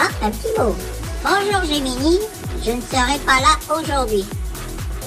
[0.00, 0.76] Ah, un petit mot.
[1.24, 2.20] Bonjour Gémini,
[2.64, 4.24] je ne serai pas là aujourd'hui.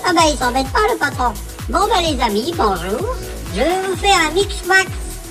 [0.05, 1.31] Ah bah il s'embête pas le patron.
[1.69, 3.15] Bon bah les amis, bonjour.
[3.55, 4.87] Je vais vous faire un mix max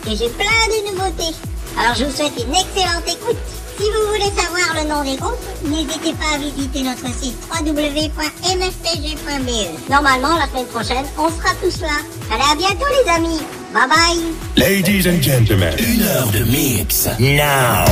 [0.06, 1.36] et j'ai plein de nouveautés.
[1.78, 3.36] Alors je vous souhaite une excellente écoute.
[3.78, 8.30] Si vous voulez savoir le nom des groupes, n'hésitez pas à visiter notre site www.mfpg.be.
[9.90, 12.00] Normalement, la semaine prochaine, on sera tous là.
[12.32, 13.42] Allez, à bientôt les amis.
[13.74, 14.32] Bye bye.
[14.56, 17.08] Ladies and gentlemen, une heure de mix.
[17.18, 17.84] Now.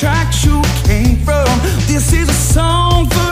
[0.00, 1.44] tracks you came from.
[1.86, 3.29] This is a song for.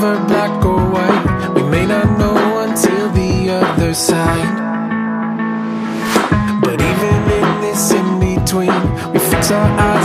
[0.00, 1.54] never black or white.
[1.54, 4.56] We may not know until the other side.
[6.60, 9.95] But even in this in between, we fix our eyes.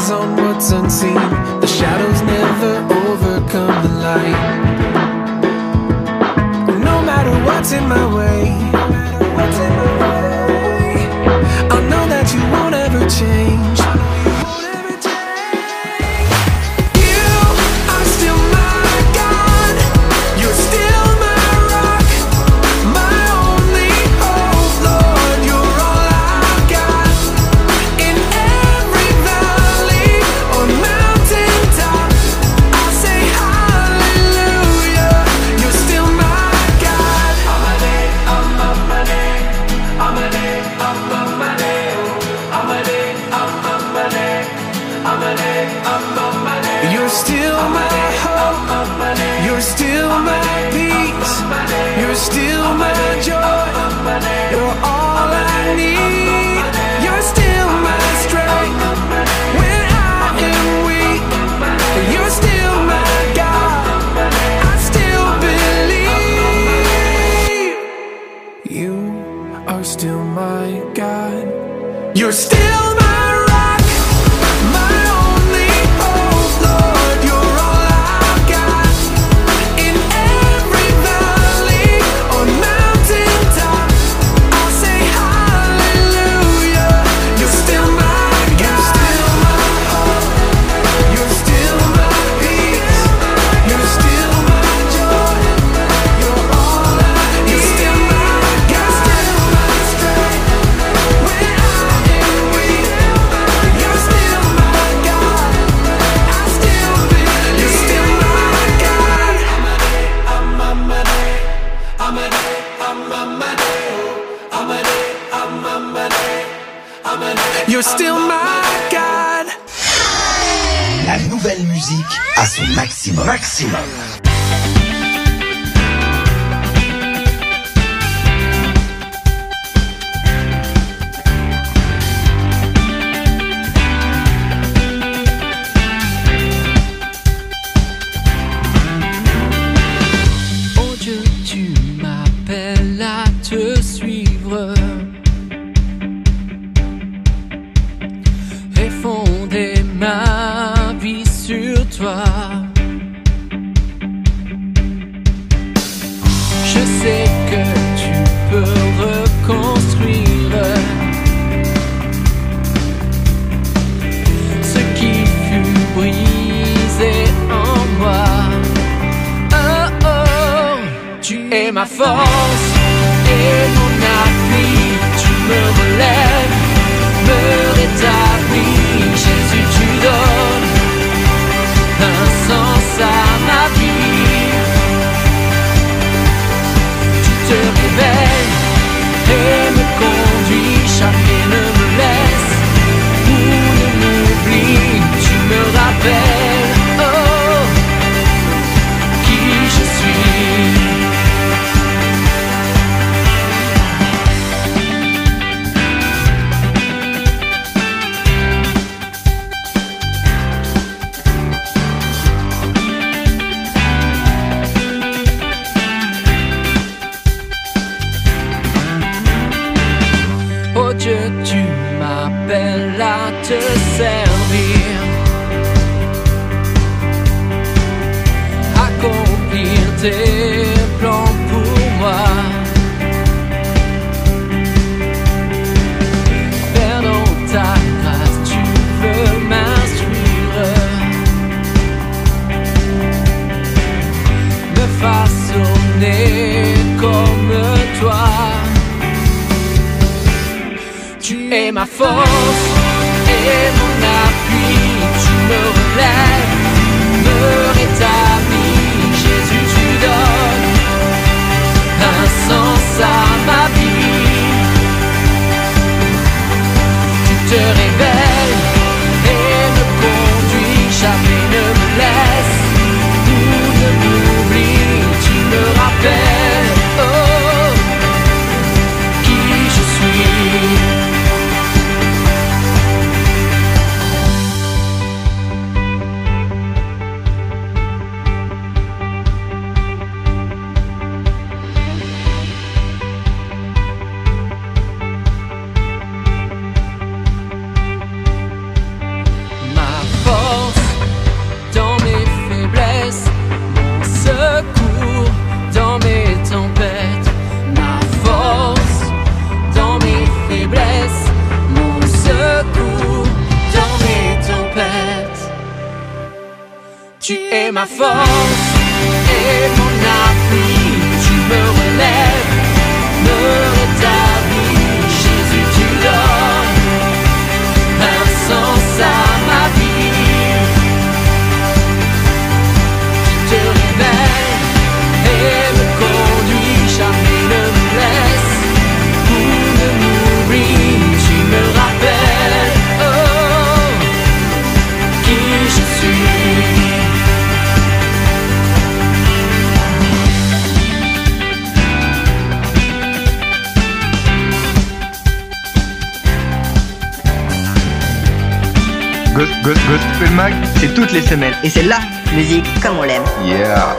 [359.63, 361.53] Good, good, good c'est toutes les semaines.
[361.63, 361.99] Et c'est la
[362.33, 363.23] musique comme on l'aime.
[363.45, 363.95] Yeah.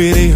[0.00, 0.29] pretty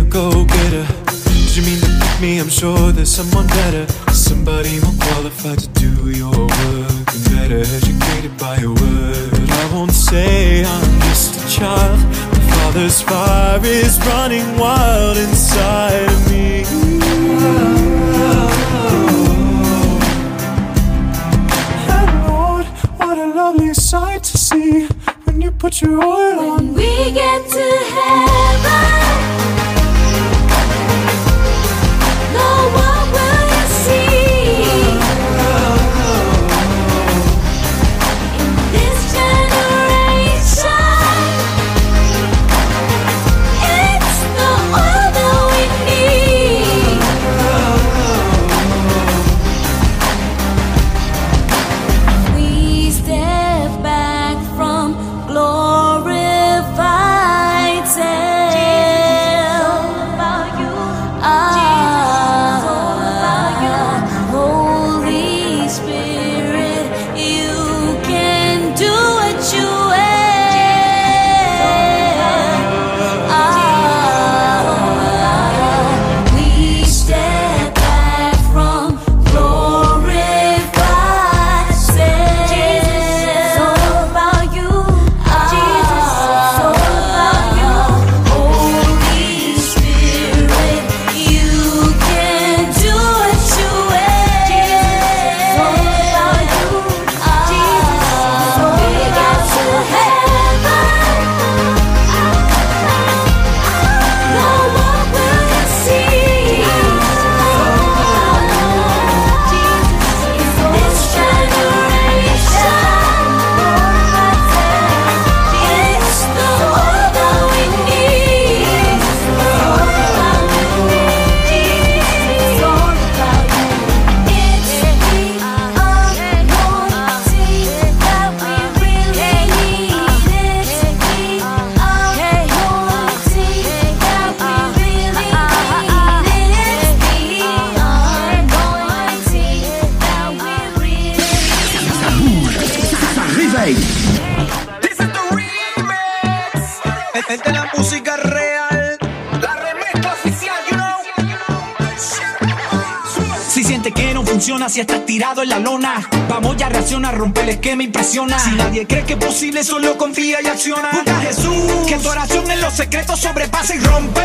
[159.18, 160.90] que es posible, solo confía y acciona.
[160.92, 164.23] Busca a Jesús, que tu oración en los secretos sobrepasa y rompe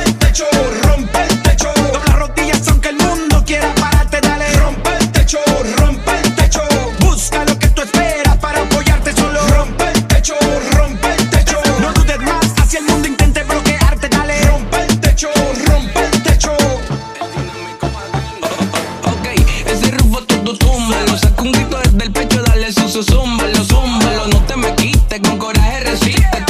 [25.69, 26.48] viaje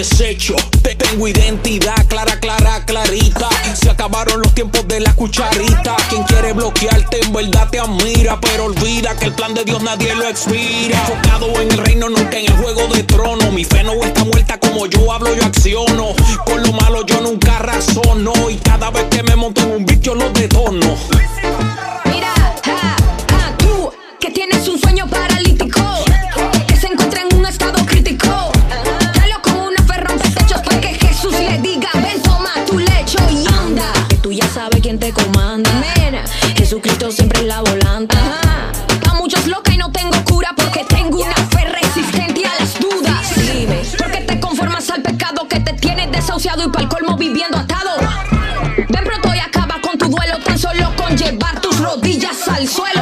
[0.00, 3.50] Te tengo identidad clara, clara, clarita.
[3.74, 5.94] Se acabaron los tiempos de la cucharita.
[6.08, 10.14] Quien quiere bloquearte en verdad te admira, pero olvida que el plan de Dios nadie
[10.14, 10.98] lo expira.
[11.00, 13.52] Enfocado en el reino, nunca en el juego de trono.
[13.52, 16.14] Mi fe no está muerta como yo hablo, yo acciono.
[16.46, 18.32] Con lo malo yo nunca razono.
[18.48, 20.96] Y cada vez que me monto en un bicho lo detono.
[22.06, 22.32] Mira,
[22.64, 22.96] ja,
[23.28, 25.69] ja, tú que tienes un sueño paralítico
[35.12, 35.70] comanda.
[35.96, 36.24] Mira.
[36.56, 38.16] Jesucristo siempre en la volanta.
[38.18, 38.72] Ajá.
[39.10, 43.34] A muchos loca y no tengo cura porque tengo una fe resistente a las dudas.
[43.36, 47.58] Dime, ¿por qué te conformas al pecado que te tienes desahuciado y pa'l colmo viviendo
[47.58, 47.90] atado?
[48.76, 52.99] Ven pronto y acaba con tu duelo tan solo con llevar tus rodillas al suelo.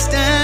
[0.00, 0.39] understand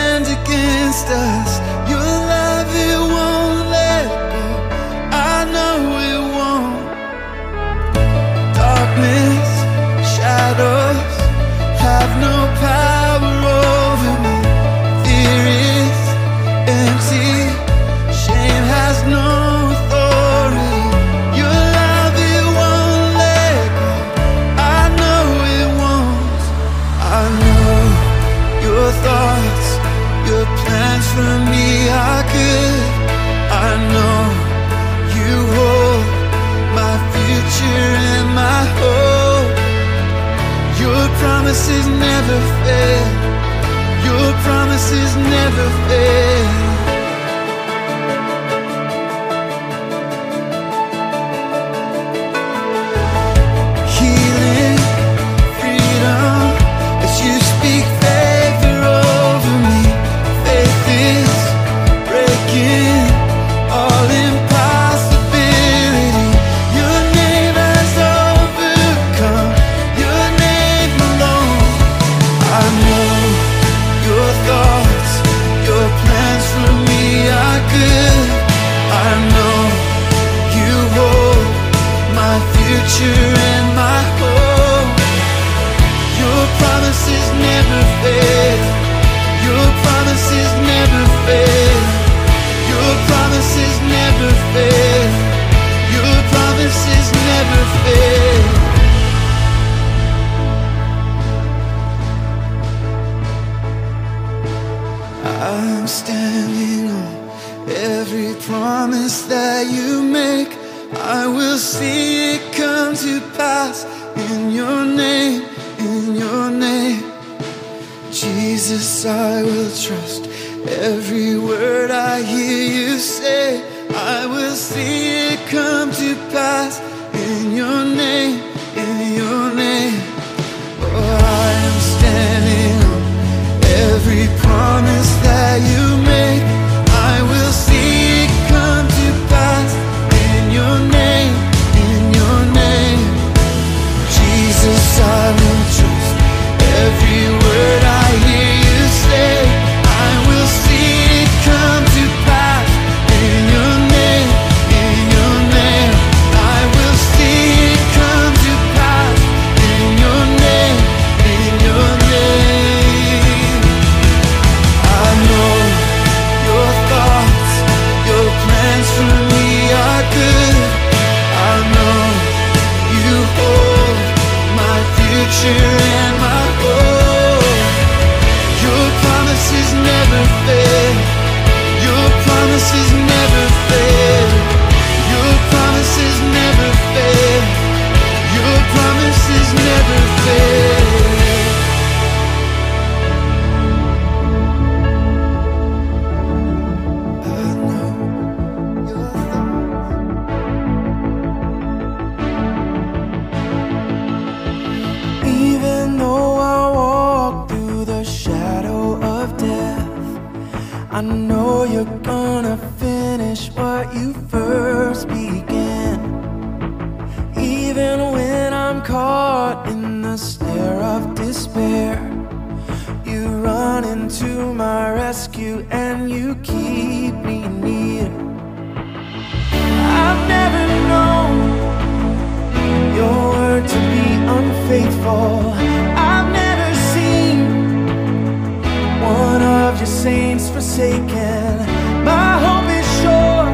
[240.57, 241.59] forsaken.
[242.03, 243.53] My hope is sure,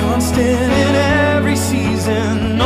[0.00, 0.94] constant in
[1.34, 2.58] every season.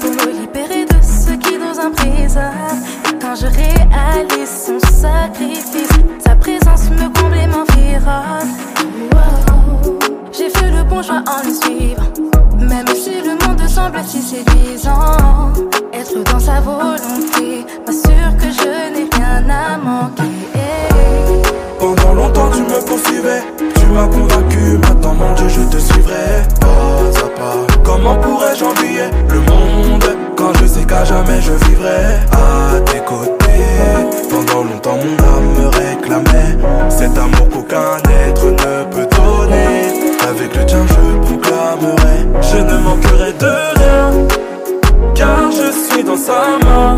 [0.00, 2.80] pour me libérer de ce qui nous emprisonne.
[3.20, 5.88] Quand je réalise son sacrifice,
[6.24, 8.48] sa présence me comble et m'environne.
[10.32, 12.02] J'ai fait le bon choix en le suivant,
[12.58, 15.52] même si le monde semble si séduisant.
[15.92, 20.22] Être dans sa volonté m'assure que je n'ai rien à manquer.
[21.78, 23.42] Pendant longtemps tu me poursuivais,
[23.74, 27.69] tu m'as convaincu, maintenant mon Dieu je te suivrai pas à pas.
[27.92, 30.04] Comment pourrais-je envier le monde
[30.36, 33.66] Quand je sais qu'à jamais je vivrai à tes côtés?
[34.30, 36.56] Pendant longtemps mon âme me réclamait
[36.88, 40.14] Cet amour qu'aucun être ne peut donner.
[40.30, 44.26] Avec le tien je proclamerai Je ne manquerai de rien
[45.16, 46.96] Car je suis dans sa main.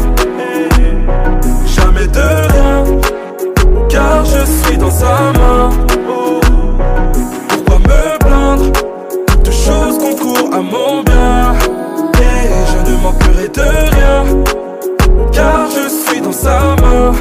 [1.64, 2.84] Jamais de rien
[3.88, 5.91] Car je suis dans sa main.
[13.54, 14.24] de rien
[15.32, 17.12] Car je suis dans sa main.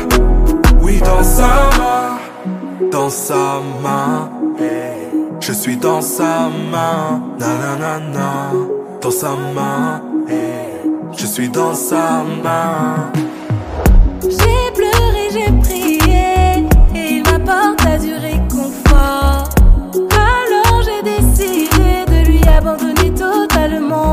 [0.82, 2.18] Oui dans sa main
[2.92, 4.30] Dans sa main.
[5.40, 7.22] Je suis dans sa main.
[7.40, 8.52] Na na na na
[9.02, 10.02] Dans sa main.
[11.18, 13.12] Je suis dans sa main.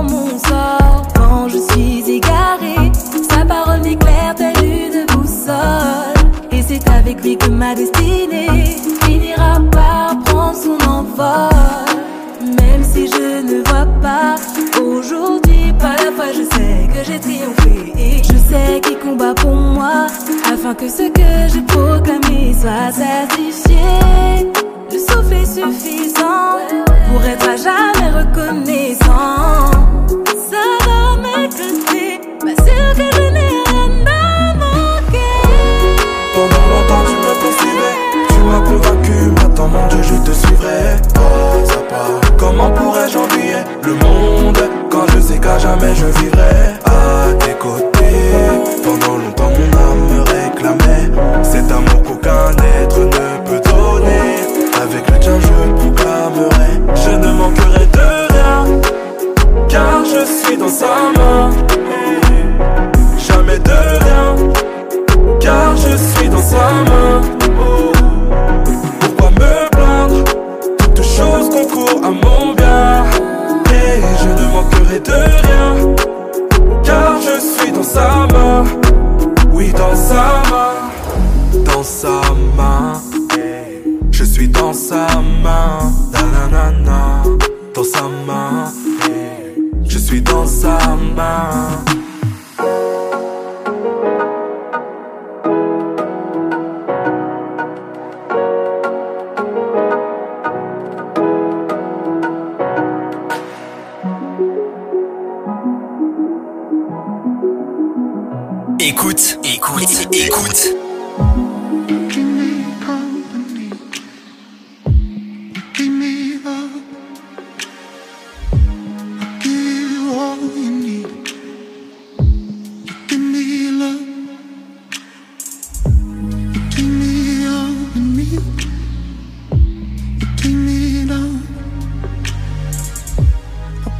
[0.02, 1.06] Mon sort.
[1.14, 2.92] Quand je suis égarée,
[3.28, 6.18] sa parole m'éclaire telle une boussole.
[6.50, 11.50] Et c'est avec lui que ma destinée finira par prendre son envol.
[12.40, 14.36] Même si je ne vois pas
[14.80, 17.92] aujourd'hui, par la foi, je sais que j'ai triomphé.
[17.98, 20.06] Et je sais qu'il combat pour moi,
[20.52, 24.57] afin que ce que j'ai proclamé soit certifié.
[24.90, 26.58] Le souffle est suffisant
[27.10, 29.70] pour être à jamais reconnaissant.
[30.50, 35.42] Ça va m'éclater, m'assure que je n'ai rien à manquer.
[36.34, 37.96] Pendant longtemps tu me poursuivais,
[38.28, 42.28] tu m'as convaincu, maintenant mon Dieu je te suivrai pas à pas.
[42.38, 44.58] Comment pourrais-je envier le monde
[44.90, 47.97] quand je sais qu'à jamais je vivrai à tes côtés?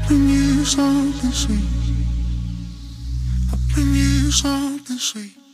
[0.08, 1.60] Something sweet.
[3.52, 5.47] I bring you something sweet.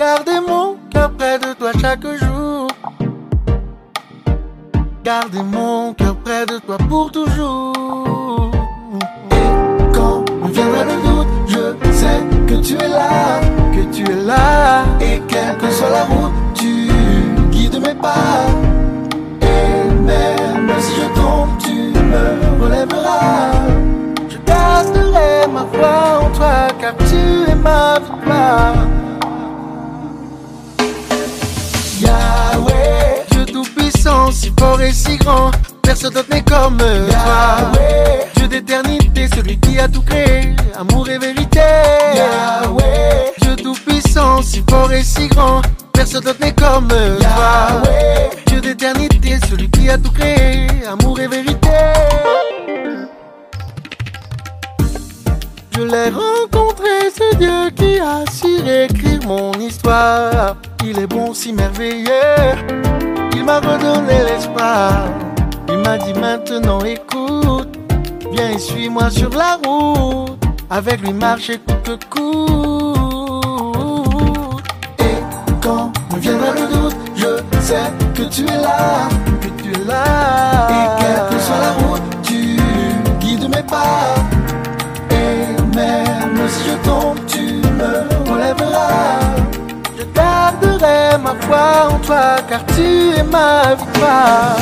[0.00, 2.68] Gardez mon cœur près de toi chaque jour
[5.04, 8.50] Gardez mon cœur près de toi pour toujours
[9.30, 13.42] Et quand me viendra le doute Je sais que tu es là
[13.74, 16.88] Que tu es là Et quelle que soit la route Tu
[17.50, 18.46] guides mes pas
[19.42, 23.52] et même si je tombe, tu me relèveras.
[24.30, 28.89] Je garderai ma foi en toi, car tu es ma victoire.
[33.90, 35.50] Dieu tout-puissant, si fort et si grand,
[35.82, 37.72] personne d'autre n'est comme toi.
[38.36, 41.60] Dieu d'éternité, celui qui a tout créé, amour et vérité.
[42.14, 45.62] Yahweh, Dieu tout-puissant, si fort et si grand,
[45.92, 47.82] personne d'autre n'est comme toi.
[48.46, 51.68] Dieu d'éternité, celui qui a tout créé, amour et vérité.
[55.76, 60.54] Je l'ai rencontré, ce Dieu qui a su réécrire mon histoire.
[60.82, 62.10] Il est bon, si merveilleux,
[63.34, 65.04] il m'a redonné l'espoir.
[65.68, 67.78] Il m'a dit maintenant écoute,
[68.32, 70.38] viens et suis-moi sur la route.
[70.70, 73.36] Avec lui marcher coûte que coûte.
[75.00, 75.18] Et
[75.62, 77.26] quand me viendra le doute, je
[77.60, 79.08] sais que tu es là,
[79.40, 80.04] que tu es là.
[80.70, 82.56] Et quelle que soit la route, tu
[83.20, 84.19] guides mes pas.
[91.18, 94.56] Ma foi en toi, car tu es ma victoire.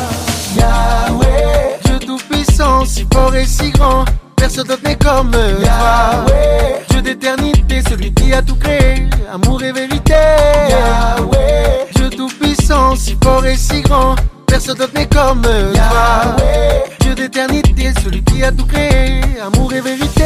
[0.56, 4.04] Yahweh, Dieu tout-puissant, si fort et si grand,
[4.36, 6.24] personne d'autre n'est comme toi.
[6.90, 10.14] Dieu d'éternité, celui qui a tout créé, amour et vérité.
[10.70, 14.14] Yahweh, Dieu tout-puissant, si fort et si grand,
[14.46, 16.36] personne d'autre n'est comme toi.
[17.00, 20.24] Dieu d'éternité, celui qui a tout créé, amour et vérité.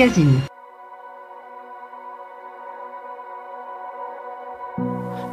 [0.00, 0.42] Magazine.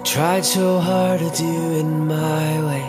[0.03, 2.88] Tried so hard to do it my way.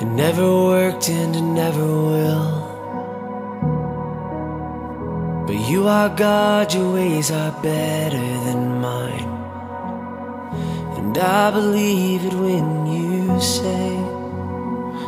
[0.00, 2.50] It never worked and it never will.
[5.46, 9.30] But you are God, your ways are better than mine.
[10.96, 13.88] And I believe it when you say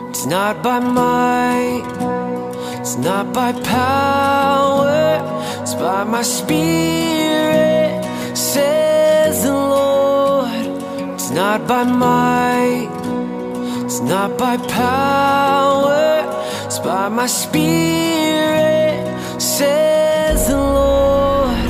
[0.09, 2.20] it's not by might,
[2.91, 5.23] it's not by power,
[5.63, 8.03] it's by my spirit,
[8.37, 10.51] says the Lord.
[11.15, 12.91] It's not by might,
[13.85, 16.27] it's not by power,
[16.67, 19.07] it's by my spirit,
[19.41, 21.63] says the Lord.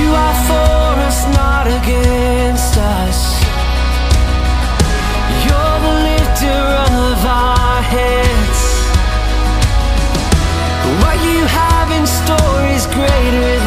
[0.00, 3.18] You are for us, not against us.
[5.44, 6.62] You're the lifter
[6.96, 8.31] of our head.
[13.02, 13.61] greater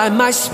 [0.00, 0.49] by my side.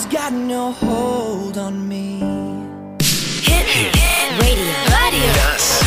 [0.00, 2.20] has got no hold on me.
[3.00, 4.40] Hit, hit, hit.
[4.40, 4.64] radio.
[4.96, 5.30] radio.
[5.36, 5.80] Yes.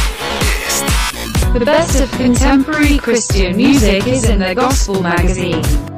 [1.53, 5.92] The best of contemporary Christian music is in the Gospel magazine.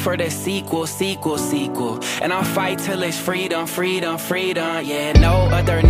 [0.00, 2.00] For the sequel, sequel, sequel.
[2.22, 4.84] And I'll fight till it's freedom, freedom, freedom.
[4.84, 5.82] Yeah, no other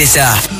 [0.00, 0.57] Écoutez ça.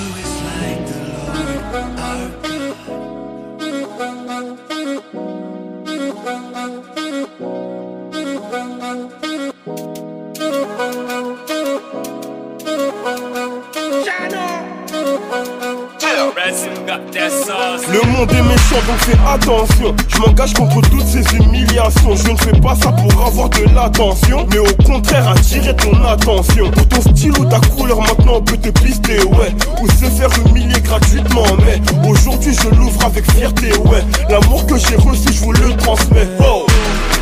[18.87, 19.95] Donc fais attention.
[20.09, 22.15] Je m'engage contre toutes ces humiliations.
[22.15, 26.71] Je ne fais pas ça pour avoir de l'attention Mais au contraire attirer ton attention.
[26.71, 29.55] Pour ton style ou ta couleur maintenant on peut te pister ouais.
[29.83, 34.05] Ou se faire humilier gratuitement Mais aujourd'hui je l'ouvre avec fierté ouais.
[34.29, 36.29] L'amour que j'ai reçu je vous le transmets.
[36.41, 36.67] Oh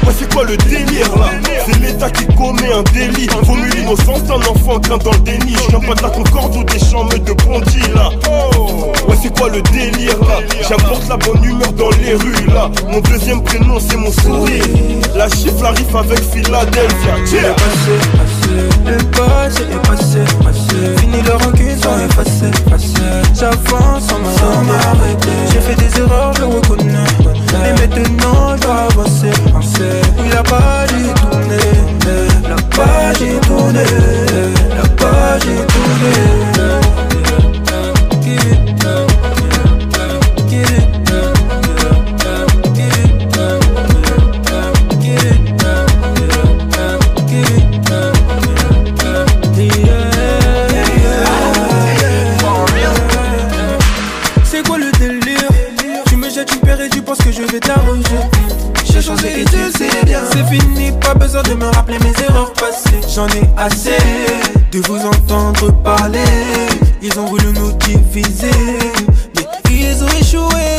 [0.07, 1.27] Ouais c'est quoi le délire là?
[1.67, 3.29] C'est l'état qui commet un délit.
[3.43, 5.57] Vaut mieux l'innocence d'un enfant qu'un dans le déni.
[5.69, 8.11] Viens pas la concorde ou des chambres de Bondy là.
[9.09, 10.39] Ouais c'est quoi le délire là?
[10.69, 12.71] J'apporte la bonne humeur dans les rues là.
[12.89, 14.65] Mon deuxième prénom c'est mon sourire.
[15.17, 17.15] La chiffre arrive avec Philadelphia.
[18.87, 19.63] Le passé
[22.19, 22.51] passé,
[23.35, 24.09] J'avance
[25.53, 26.33] J'ai fait des erreurs,
[27.63, 29.31] Mais maintenant je dois avancer,
[30.33, 31.77] la page est tournée
[32.49, 33.81] La page est tournée.
[34.77, 37.06] La page est tournée
[61.33, 63.01] de me rappeler mes erreurs passées.
[63.13, 63.97] J'en ai assez
[64.71, 66.21] de vous entendre parler.
[67.03, 68.51] Ils ont voulu nous diviser,
[69.35, 70.77] mais ils ont échoué.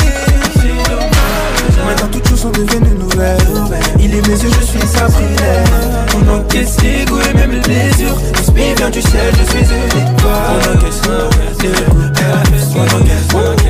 [1.86, 3.38] Maintenant toutes choses sont devenues nouvelles
[4.00, 5.64] Il est mes yeux, je suis sa prière
[6.18, 10.02] On encaisse les goûts et même les blessures L'esprit vient du ciel, je suis une
[10.02, 10.34] étoile
[10.66, 13.67] On encaisse, on encaisse, on encaisse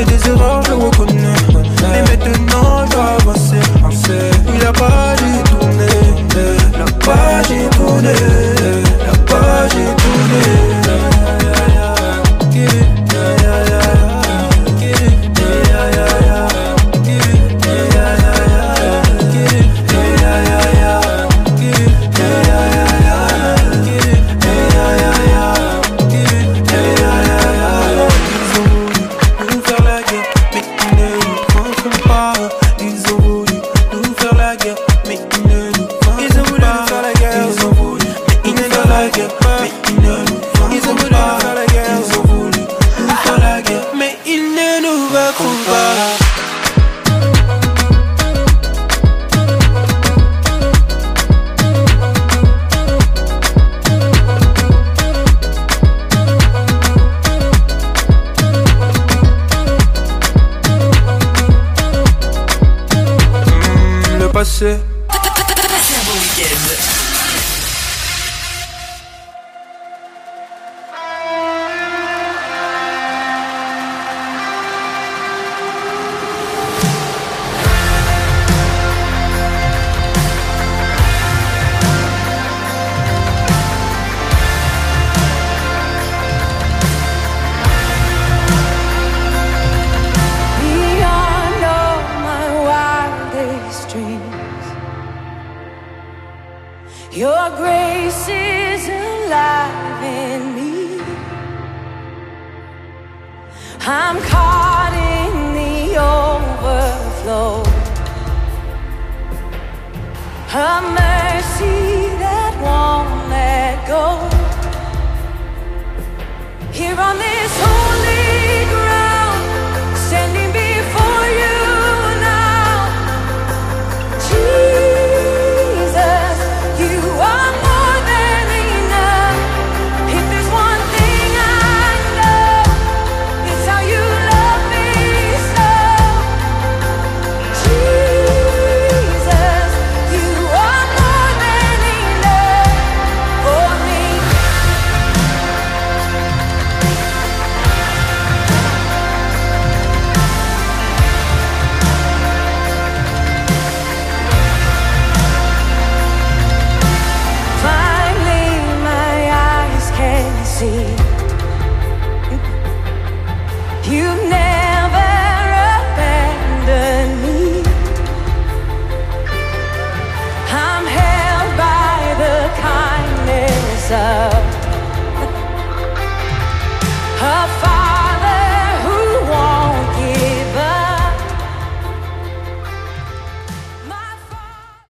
[0.00, 1.34] fait des erreurs, je reconnais.
[1.82, 3.60] Mais maintenant, dois avancer.
[4.54, 5.86] Il a pas détourné,
[6.78, 8.39] la page est tournée.